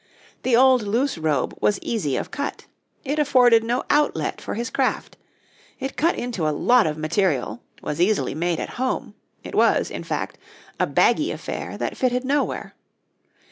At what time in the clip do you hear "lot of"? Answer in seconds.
6.67-6.97